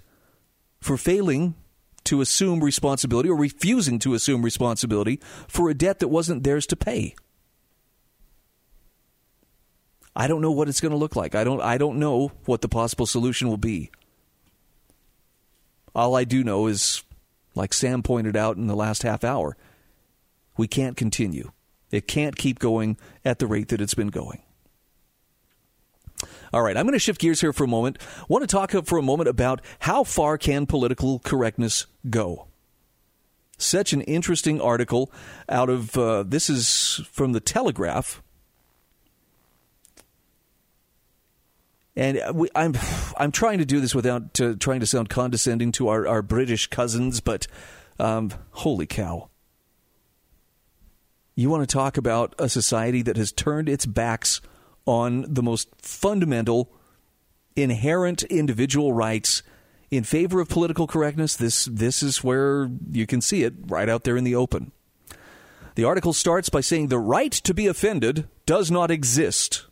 [0.80, 1.56] for failing
[2.06, 6.76] to assume responsibility or refusing to assume responsibility for a debt that wasn't theirs to
[6.76, 7.16] pay.
[10.16, 11.36] I don't know what it's going to look like.
[11.36, 13.92] I don't I don't know what the possible solution will be.
[15.94, 17.04] All I do know is
[17.56, 19.58] like Sam pointed out in the last half hour,
[20.58, 21.52] we can't continue.
[21.92, 24.44] It can't keep going at the rate that it's been going.
[26.52, 27.98] All right, I'm going to shift gears here for a moment.
[28.20, 32.48] I want to talk for a moment about how far can political correctness go.
[33.58, 35.12] Such an interesting article
[35.48, 38.24] out of uh, this is from the Telegraph.
[41.96, 42.76] And we, I'm
[43.18, 46.68] I'm trying to do this without uh, trying to sound condescending to our, our British
[46.68, 47.48] cousins, but
[48.00, 49.29] um, holy cow!
[51.40, 54.42] You want to talk about a society that has turned its backs
[54.86, 56.70] on the most fundamental,
[57.56, 59.42] inherent individual rights
[59.90, 64.04] in favor of political correctness, this, this is where you can see it right out
[64.04, 64.74] there in the open.
[65.76, 69.66] The article starts by saying the right to be offended does not exist.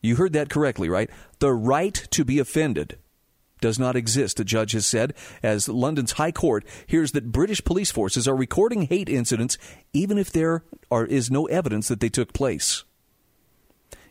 [0.00, 1.10] You heard that correctly, right?
[1.40, 2.96] The right to be offended
[3.60, 7.90] does not exist, a judge has said, as London's High Court hears that British police
[7.90, 9.56] forces are recording hate incidents
[9.92, 12.84] even if there are, is no evidence that they took place.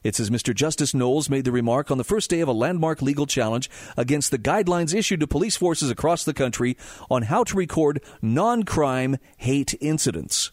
[0.04, 0.54] It says Mr.
[0.54, 4.30] Justice Knowles made the remark on the first day of a landmark legal challenge against
[4.30, 6.78] the guidelines issued to police forces across the country
[7.10, 10.52] on how to record non crime hate incidents.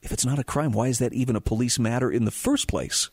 [0.00, 2.68] If it's not a crime, why is that even a police matter in the first
[2.68, 3.10] place?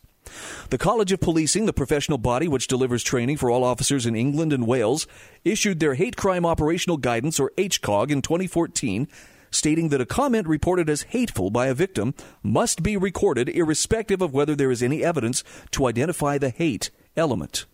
[0.70, 4.52] The College of Policing, the professional body which delivers training for all officers in England
[4.52, 5.06] and Wales,
[5.44, 9.08] issued their Hate Crime Operational Guidance, or HCOG, in 2014,
[9.50, 14.34] stating that a comment reported as hateful by a victim must be recorded irrespective of
[14.34, 17.66] whether there is any evidence to identify the hate element.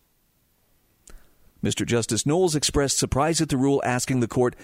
[1.63, 1.85] Mr.
[1.85, 4.57] Justice Knowles expressed surprise at the rule, asking the court,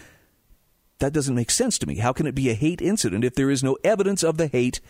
[0.98, 1.96] That doesn't make sense to me.
[1.96, 4.80] How can it be a hate incident if there is no evidence of the hate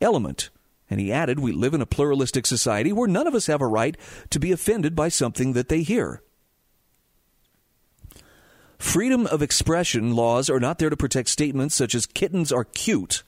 [0.00, 0.50] element?
[0.92, 3.66] And he added, We live in a pluralistic society where none of us have a
[3.66, 3.96] right
[4.28, 6.20] to be offended by something that they hear.
[8.78, 13.22] Freedom of expression laws are not there to protect statements such as kittens are cute,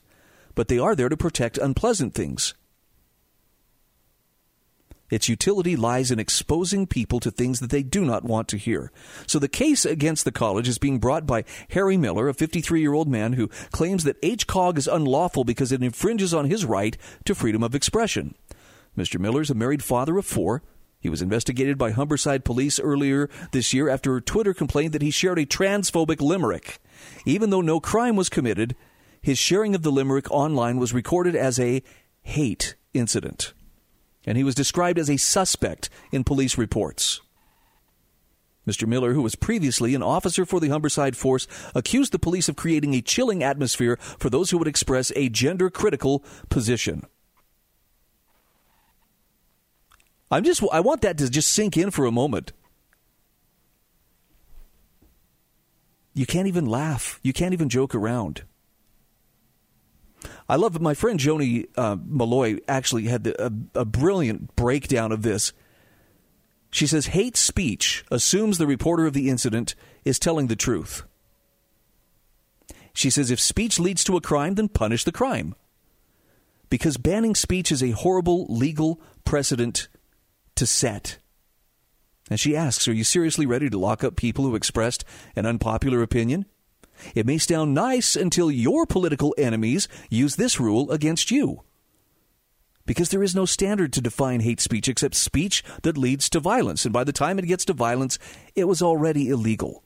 [0.53, 2.53] but they are there to protect unpleasant things.
[5.09, 8.91] Its utility lies in exposing people to things that they do not want to hear.
[9.27, 12.93] So the case against the college is being brought by Harry Miller, a 53 year
[12.93, 17.35] old man who claims that HCOG is unlawful because it infringes on his right to
[17.35, 18.35] freedom of expression.
[18.97, 19.19] Mr.
[19.19, 20.63] Miller is a married father of four.
[20.99, 25.37] He was investigated by Humberside police earlier this year after Twitter complained that he shared
[25.37, 26.79] a transphobic limerick.
[27.25, 28.75] Even though no crime was committed,
[29.21, 31.83] his sharing of the limerick online was recorded as a
[32.23, 33.53] hate incident
[34.25, 37.21] and he was described as a suspect in police reports.
[38.67, 38.87] Mr.
[38.87, 42.93] Miller, who was previously an officer for the Humberside Force, accused the police of creating
[42.93, 47.05] a chilling atmosphere for those who would express a gender critical position.
[50.31, 52.51] I'm just I want that to just sink in for a moment.
[56.15, 57.19] You can't even laugh.
[57.21, 58.43] You can't even joke around.
[60.47, 65.23] I love my friend Joni uh, Malloy actually had the, a, a brilliant breakdown of
[65.23, 65.53] this.
[66.71, 71.03] She says hate speech assumes the reporter of the incident is telling the truth.
[72.93, 75.55] She says if speech leads to a crime, then punish the crime.
[76.69, 79.87] Because banning speech is a horrible legal precedent
[80.55, 81.17] to set.
[82.29, 85.03] And she asks, Are you seriously ready to lock up people who expressed
[85.35, 86.45] an unpopular opinion?
[87.13, 91.63] It may sound nice until your political enemies use this rule against you.
[92.85, 96.85] Because there is no standard to define hate speech except speech that leads to violence.
[96.85, 98.19] And by the time it gets to violence,
[98.55, 99.83] it was already illegal.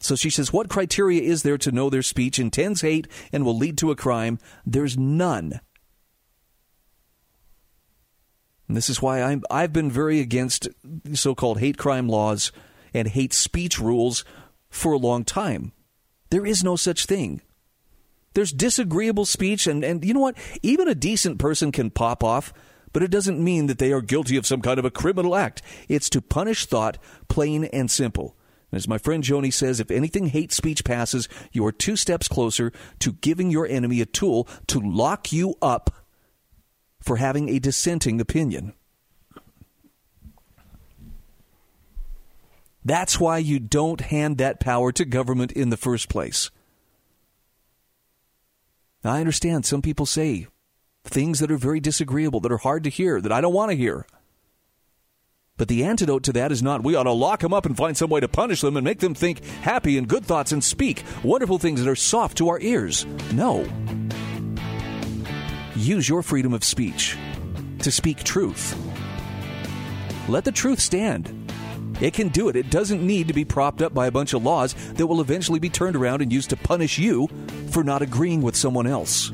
[0.00, 3.56] So she says, What criteria is there to know their speech intends hate and will
[3.56, 4.38] lead to a crime?
[4.64, 5.60] There's none.
[8.68, 10.68] And this is why I'm, I've been very against
[11.14, 12.52] so called hate crime laws
[12.92, 14.24] and hate speech rules
[14.74, 15.72] for a long time.
[16.30, 17.40] There is no such thing.
[18.34, 20.36] There's disagreeable speech, and, and you know what?
[20.62, 22.52] Even a decent person can pop off,
[22.92, 25.62] but it doesn't mean that they are guilty of some kind of a criminal act.
[25.88, 28.36] It's to punish thought, plain and simple.
[28.72, 32.72] As my friend Joni says, if anything hate speech passes, you are two steps closer
[32.98, 36.04] to giving your enemy a tool to lock you up
[37.00, 38.74] for having a dissenting opinion.
[42.84, 46.50] That's why you don't hand that power to government in the first place.
[49.02, 50.46] Now, I understand some people say
[51.04, 53.76] things that are very disagreeable, that are hard to hear, that I don't want to
[53.76, 54.06] hear.
[55.56, 57.96] But the antidote to that is not we ought to lock them up and find
[57.96, 61.04] some way to punish them and make them think happy and good thoughts and speak
[61.22, 63.06] wonderful things that are soft to our ears.
[63.32, 63.64] No.
[65.76, 67.16] Use your freedom of speech
[67.80, 68.76] to speak truth.
[70.28, 71.43] Let the truth stand.
[72.00, 72.56] It can do it.
[72.56, 75.58] It doesn't need to be propped up by a bunch of laws that will eventually
[75.58, 77.28] be turned around and used to punish you
[77.70, 79.30] for not agreeing with someone else.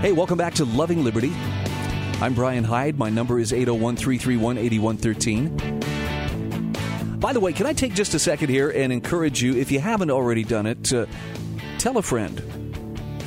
[0.00, 1.30] Hey, welcome back to Loving Liberty.
[2.22, 2.98] I'm Brian Hyde.
[2.98, 7.18] My number is 801 331 8113.
[7.18, 9.80] By the way, can I take just a second here and encourage you, if you
[9.80, 11.08] haven't already done it, to
[11.78, 12.38] tell a friend.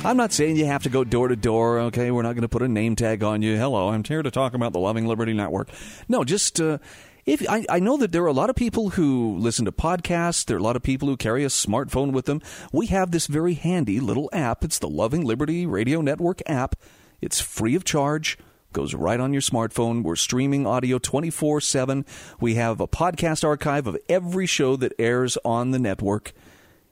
[0.04, 2.12] I'm not saying you have to go door to door, okay?
[2.12, 3.56] We're not going to put a name tag on you.
[3.56, 5.70] Hello, I'm here to talk about the Loving Liberty Network.
[6.08, 6.60] No, just.
[6.60, 6.78] Uh,
[7.26, 10.44] if I, I, know that there are a lot of people who listen to podcasts,
[10.44, 12.40] there are a lot of people who carry a smartphone with them.
[12.70, 14.62] We have this very handy little app.
[14.62, 16.76] It's the Loving Liberty Radio Network app.
[17.20, 18.38] It's free of charge
[18.74, 20.02] goes right on your smartphone.
[20.02, 22.04] We're streaming audio 24 7.
[22.40, 26.32] We have a podcast archive of every show that airs on the network,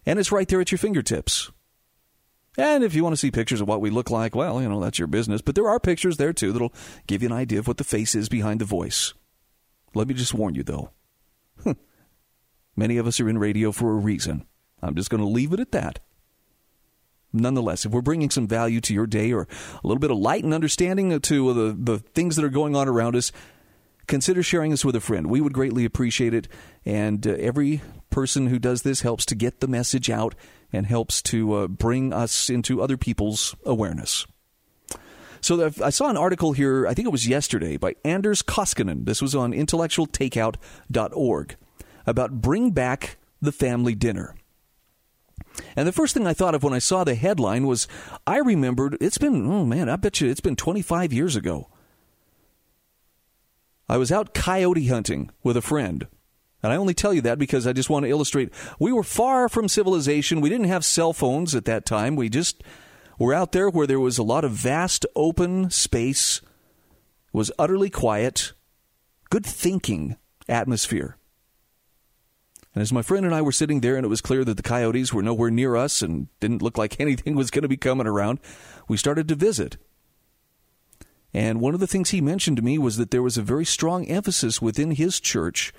[0.06, 1.50] and it's right there at your fingertips.
[2.56, 4.80] And if you want to see pictures of what we look like, well, you know,
[4.80, 5.42] that's your business.
[5.42, 6.72] But there are pictures there too that'll
[7.06, 9.12] give you an idea of what the face is behind the voice.
[9.94, 10.90] Let me just warn you, though.
[12.76, 14.46] Many of us are in radio for a reason.
[14.82, 16.00] I'm just going to leave it at that
[17.32, 20.44] nonetheless, if we're bringing some value to your day or a little bit of light
[20.44, 23.32] and understanding to the, the things that are going on around us,
[24.06, 25.28] consider sharing this with a friend.
[25.28, 26.48] We would greatly appreciate it.
[26.84, 30.34] And uh, every person who does this helps to get the message out
[30.72, 34.26] and helps to uh, bring us into other people's awareness.
[35.40, 39.06] So I saw an article here, I think it was yesterday, by Anders Koskinen.
[39.06, 41.56] This was on intellectualtakeout.org
[42.06, 44.36] about bring back the family dinner.
[45.76, 47.88] And the first thing I thought of when I saw the headline was
[48.26, 51.68] I remembered it's been, oh man, I bet you it's been 25 years ago.
[53.88, 56.06] I was out coyote hunting with a friend.
[56.62, 59.48] And I only tell you that because I just want to illustrate we were far
[59.48, 60.40] from civilization.
[60.40, 62.14] We didn't have cell phones at that time.
[62.14, 62.62] We just
[63.18, 67.90] were out there where there was a lot of vast open space, it was utterly
[67.90, 68.52] quiet,
[69.30, 70.16] good thinking
[70.48, 71.16] atmosphere.
[72.74, 74.62] And as my friend and I were sitting there, and it was clear that the
[74.62, 78.06] coyotes were nowhere near us and didn't look like anything was going to be coming
[78.06, 78.40] around,
[78.88, 79.76] we started to visit.
[81.34, 83.64] And one of the things he mentioned to me was that there was a very
[83.64, 85.72] strong emphasis within his church,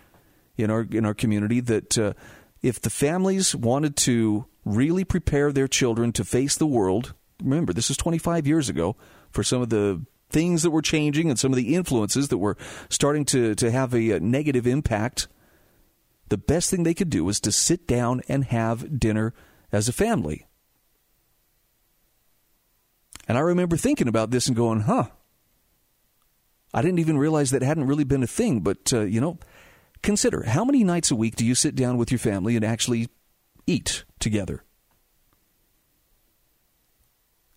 [0.57, 2.13] in our in our community, that uh,
[2.61, 7.91] if the families wanted to really prepare their children to face the world, remember this
[7.91, 8.95] is 25 years ago,
[9.30, 12.57] for some of the things that were changing and some of the influences that were
[12.89, 15.28] starting to to have a, a negative impact
[16.34, 19.36] the best thing they could do was to sit down and have dinner
[19.71, 20.47] as a family.
[23.27, 25.09] And I remember thinking about this and going, huh.
[26.73, 28.61] I didn't even realize that hadn't really been a thing.
[28.61, 29.38] But, uh, you know,
[30.01, 33.09] consider how many nights a week do you sit down with your family and actually
[33.67, 34.63] eat together.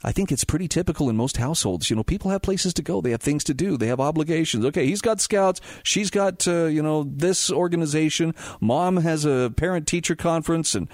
[0.04, 1.88] I think it's pretty typical in most households.
[1.88, 3.00] You know, people have places to go.
[3.00, 3.76] They have things to do.
[3.76, 4.64] They have obligations.
[4.66, 5.60] Okay, he's got scouts.
[5.82, 8.34] She's got, uh, you know, this organization.
[8.60, 10.74] Mom has a parent teacher conference.
[10.74, 10.88] And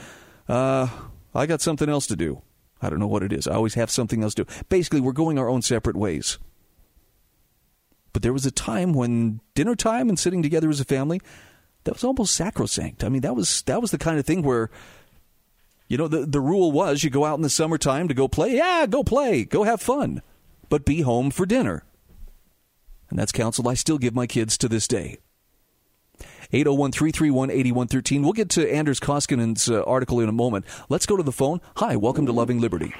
[0.48, 0.88] uh,
[1.34, 2.42] I got something else to do.
[2.80, 3.46] I don't know what it is.
[3.46, 4.52] I always have something else to do.
[4.68, 6.38] Basically, we're going our own separate ways.
[8.12, 11.20] But there was a time when dinner time and sitting together as a family,
[11.84, 13.02] that was almost sacrosanct.
[13.02, 14.70] I mean, that was that was the kind of thing where
[15.92, 18.56] you know, the, the rule was you go out in the summertime to go play.
[18.56, 19.44] Yeah, go play.
[19.44, 20.22] Go have fun.
[20.70, 21.84] But be home for dinner.
[23.10, 25.18] And that's counsel I still give my kids to this day.
[26.50, 28.22] 801 331 8113.
[28.22, 30.64] We'll get to Anders Koskinen's uh, article in a moment.
[30.88, 31.60] Let's go to the phone.
[31.76, 32.94] Hi, welcome to Loving Liberty.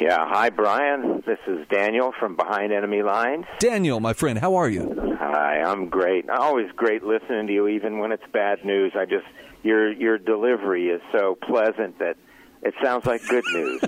[0.00, 1.22] Yeah, hi, Brian.
[1.26, 3.44] This is Daniel from Behind Enemy Lines.
[3.60, 5.16] Daniel, my friend, how are you?
[5.20, 6.28] Hi, I'm great.
[6.28, 8.94] Always great listening to you, even when it's bad news.
[8.96, 9.26] I just
[9.62, 12.16] your your delivery is so pleasant that
[12.62, 13.80] it sounds like good news.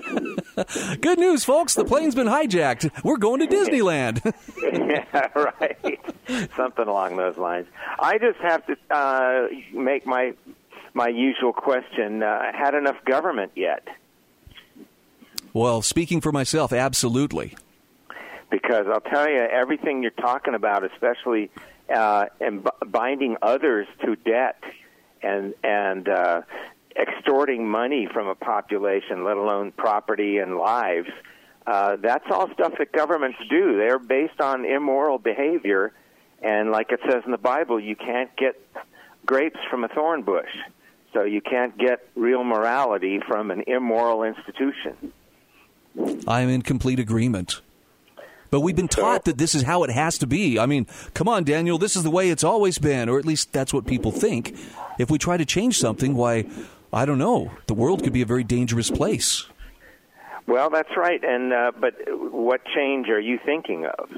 [1.01, 1.73] good news, folks.
[1.73, 3.03] The plane's been hijacked.
[3.03, 4.21] We're going to Disneyland.
[4.61, 5.99] yeah, right.
[6.55, 7.67] Something along those lines.
[7.99, 10.33] I just have to uh, make my
[10.93, 13.87] my usual question: uh, Had enough government yet?
[15.53, 17.57] Well, speaking for myself, absolutely.
[18.49, 21.51] Because I'll tell you, everything you're talking about, especially
[21.93, 24.61] uh, and binding others to debt
[25.23, 26.41] and and uh,
[26.95, 31.09] extorting money from a population, let alone property and lives.
[31.65, 33.77] Uh, that's all stuff that governments do.
[33.77, 35.93] They're based on immoral behavior,
[36.41, 38.59] and like it says in the Bible, you can't get
[39.25, 40.49] grapes from a thorn bush.
[41.13, 45.11] So you can't get real morality from an immoral institution.
[46.27, 47.61] I'm in complete agreement.
[48.51, 50.59] But we've been taught that this is how it has to be.
[50.59, 53.53] I mean, come on, Daniel, this is the way it's always been, or at least
[53.53, 54.55] that's what people think.
[54.99, 56.45] If we try to change something, why,
[56.91, 59.45] I don't know, the world could be a very dangerous place.
[60.47, 61.23] Well, that's right.
[61.23, 64.11] And uh, but what change are you thinking of?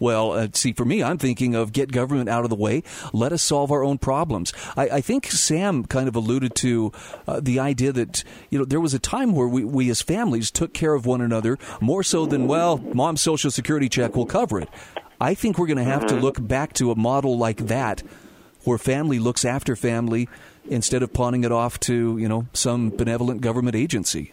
[0.00, 2.82] Well, uh, see, for me, I'm thinking of get government out of the way.
[3.12, 4.52] Let us solve our own problems.
[4.76, 6.92] I, I think Sam kind of alluded to
[7.28, 10.50] uh, the idea that you know there was a time where we, we as families
[10.50, 14.58] took care of one another more so than well, mom's social security check will cover
[14.58, 14.70] it.
[15.20, 16.16] I think we're going to have mm-hmm.
[16.16, 18.02] to look back to a model like that,
[18.64, 20.30] where family looks after family
[20.68, 24.32] instead of pawning it off to you know some benevolent government agency.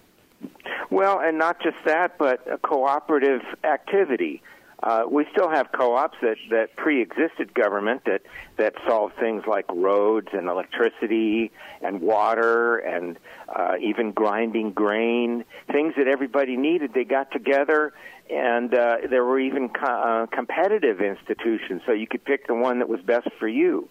[0.89, 4.41] Well, and not just that, but a cooperative activity.
[4.81, 8.21] Uh, we still have co-ops that, that pre-existed government that
[8.57, 11.51] that solve things like roads and electricity
[11.81, 13.17] and water and
[13.49, 16.93] uh, even grinding grain, things that everybody needed.
[16.93, 17.91] They got together,
[18.29, 22.79] and uh, there were even co- uh, competitive institutions, so you could pick the one
[22.79, 23.89] that was best for you.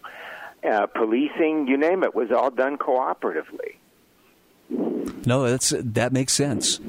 [0.63, 3.75] Uh, policing, you name it, was all done cooperatively.
[4.69, 6.79] No, that's that makes sense.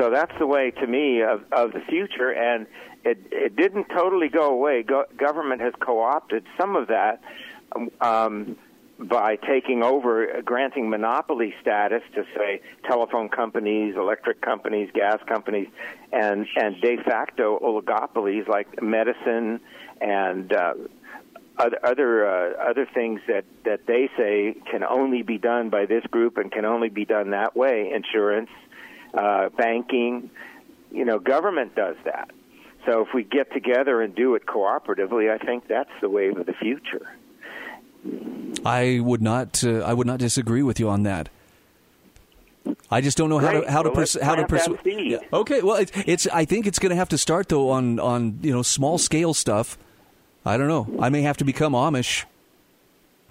[0.00, 2.66] So that's the way to me of, of the future, and
[3.06, 4.82] it, it didn't totally go away.
[4.82, 7.22] Go- government has co-opted some of that
[8.00, 8.56] um,
[8.98, 15.68] by taking over, uh, granting monopoly status to say telephone companies, electric companies, gas companies,
[16.12, 19.60] and and de facto oligopolies like medicine
[20.00, 20.52] and.
[20.52, 20.74] Uh,
[21.58, 26.04] other other, uh, other things that, that they say can only be done by this
[26.10, 28.50] group and can only be done that way insurance,
[29.14, 30.28] uh, banking.
[30.90, 32.30] You know, government does that.
[32.86, 36.46] So if we get together and do it cooperatively, I think that's the wave of
[36.46, 37.06] the future.
[38.64, 39.62] I would not.
[39.64, 41.28] Uh, I would not disagree with you on that.
[42.90, 43.54] I just don't know Great.
[43.54, 44.78] how to how well, to pers- how to pursue.
[44.84, 45.18] Yeah.
[45.32, 48.38] Okay, well, it's, it's I think it's going to have to start though on on
[48.42, 49.76] you know small scale stuff.
[50.44, 50.86] I don't know.
[51.00, 52.24] I may have to become Amish.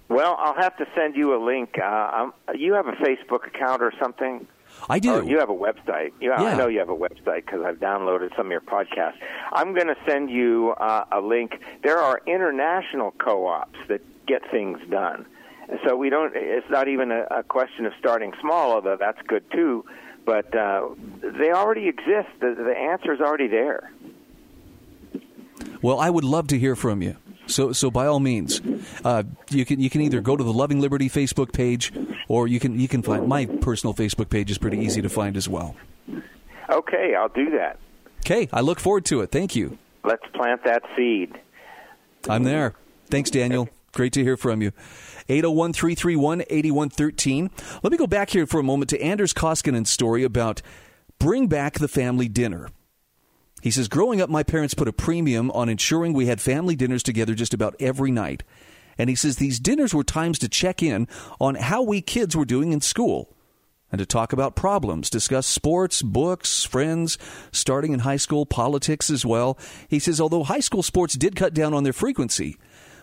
[0.10, 1.80] Well, I'll have to send you a link.
[1.80, 4.48] Uh, you have a Facebook account or something?
[4.90, 5.16] I do.
[5.16, 6.12] Oh, you have a website.
[6.22, 6.44] Yeah, yeah.
[6.44, 9.18] I know you have a website because I've downloaded some of your podcasts.
[9.52, 11.60] I'm going to send you uh, a link.
[11.84, 15.26] There are international co-ops that get things done.
[15.86, 16.34] So we don't.
[16.36, 19.86] It's not even a, a question of starting small, although that's good too.
[20.26, 20.90] But uh,
[21.22, 22.30] they already exist.
[22.40, 23.92] The, the is already there.
[25.82, 27.16] Well, I would love to hear from you.
[27.48, 28.62] So, so by all means,
[29.04, 31.94] uh, you can you can either go to the Loving Liberty Facebook page,
[32.28, 35.38] or you can you can find my personal Facebook page is pretty easy to find
[35.38, 35.76] as well.
[36.70, 37.78] Okay, I'll do that.
[38.20, 39.32] Okay, I look forward to it.
[39.32, 39.78] Thank you.
[40.04, 41.34] Let's plant that seed.
[42.28, 42.74] I'm there.
[43.08, 43.70] Thanks, Daniel.
[43.92, 44.72] Great to hear from you.
[45.30, 47.50] 801 331 8113.
[47.82, 50.62] Let me go back here for a moment to Anders Koskinen's story about
[51.20, 52.70] bring back the family dinner.
[53.66, 57.02] He says, Growing up, my parents put a premium on ensuring we had family dinners
[57.02, 58.44] together just about every night.
[58.96, 61.08] And he says these dinners were times to check in
[61.42, 63.36] on how we kids were doing in school.
[63.92, 67.18] and to talk about problems, discuss sports, books, friends,
[67.52, 69.58] starting in high school, politics as well.
[69.88, 72.58] He says, although high school sports did cut down on their frequency,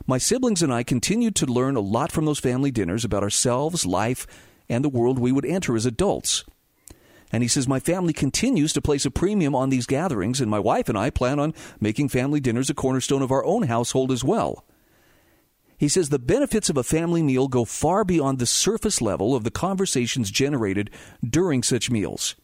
[0.07, 3.85] my siblings and I continued to learn a lot from those family dinners about ourselves,
[3.85, 4.29] life,
[4.69, 6.45] and the world we would enter as adults.
[7.33, 10.59] And he says, My family continues to place a premium on these gatherings, and my
[10.59, 14.23] wife and I plan on making family dinners a cornerstone of our own household as
[14.23, 14.65] well.
[15.79, 19.43] He says the benefits of a family meal go far beyond the surface level of
[19.43, 20.91] the conversations generated
[21.29, 22.37] during such meals.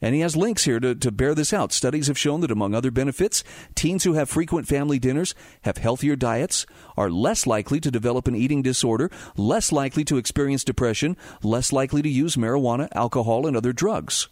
[0.00, 1.72] And he has links here to, to bear this out.
[1.72, 3.42] Studies have shown that, among other benefits,
[3.74, 6.66] teens who have frequent family dinners have healthier diets,
[6.96, 12.02] are less likely to develop an eating disorder, less likely to experience depression, less likely
[12.02, 14.28] to use marijuana, alcohol, and other drugs.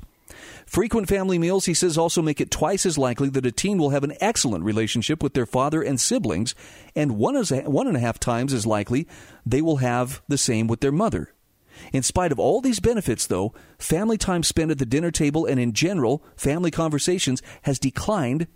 [0.67, 3.91] Frequent family meals, he says, also make it twice as likely that a teen will
[3.91, 6.55] have an excellent relationship with their father and siblings,
[6.97, 9.07] and one, is one and a half times as likely
[9.45, 11.33] they will have the same with their mother.
[11.93, 15.59] In spite of all these benefits, though, family time spent at the dinner table and
[15.59, 18.47] in general, family conversations has declined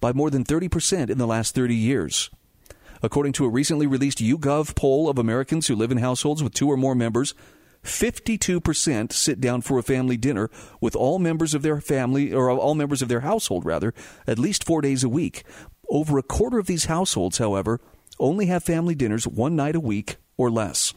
[0.00, 2.30] by more than 30% in the last 30 years.
[3.02, 6.70] According to a recently released YouGov poll of Americans who live in households with two
[6.70, 7.34] or more members,
[7.82, 10.50] 52% sit down for a family dinner
[10.80, 13.94] with all members of their family, or all members of their household, rather,
[14.26, 15.44] at least four days a week.
[15.88, 17.80] Over a quarter of these households, however,
[18.18, 20.92] only have family dinners one night a week or less.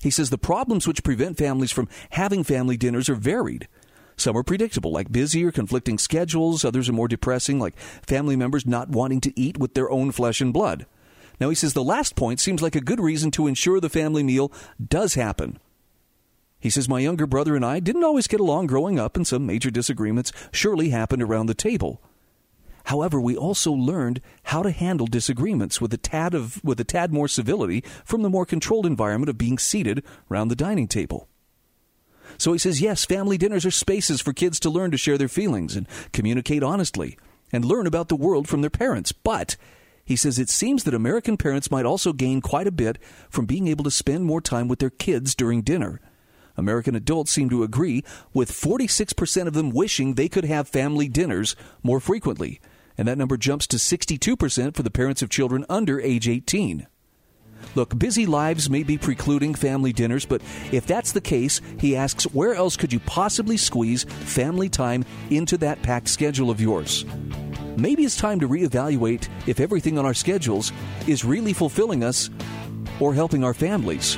[0.00, 3.68] He says the problems which prevent families from having family dinners are varied.
[4.16, 6.64] Some are predictable, like busy or conflicting schedules.
[6.64, 10.40] Others are more depressing, like family members not wanting to eat with their own flesh
[10.40, 10.86] and blood.
[11.40, 14.22] Now, he says the last point seems like a good reason to ensure the family
[14.22, 14.52] meal
[14.84, 15.58] does happen.
[16.60, 19.44] He says, My younger brother and I didn't always get along growing up, and some
[19.44, 22.00] major disagreements surely happened around the table.
[22.84, 27.12] However, we also learned how to handle disagreements with a tad of with a tad
[27.12, 31.28] more civility from the more controlled environment of being seated around the dining table.
[32.36, 35.28] So he says, yes, family dinners are spaces for kids to learn to share their
[35.28, 37.16] feelings and communicate honestly
[37.52, 39.12] and learn about the world from their parents.
[39.12, 39.56] But
[40.04, 42.98] he says it seems that American parents might also gain quite a bit
[43.30, 46.00] from being able to spend more time with their kids during dinner.
[46.56, 51.56] American adults seem to agree, with 46% of them wishing they could have family dinners
[51.82, 52.60] more frequently
[52.96, 56.86] and that number jumps to 62% for the parents of children under age 18.
[57.74, 62.24] Look, busy lives may be precluding family dinners, but if that's the case, he asks,
[62.24, 67.04] where else could you possibly squeeze family time into that packed schedule of yours?
[67.76, 70.72] Maybe it's time to reevaluate if everything on our schedules
[71.08, 72.30] is really fulfilling us
[73.00, 74.16] or helping our families.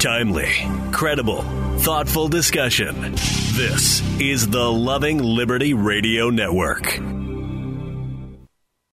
[0.00, 0.50] Timely,
[0.92, 1.42] credible,
[1.80, 3.12] thoughtful discussion.
[3.52, 6.98] This is the Loving Liberty Radio Network.